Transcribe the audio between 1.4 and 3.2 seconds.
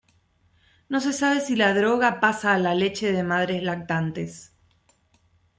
si la droga pasa a la leche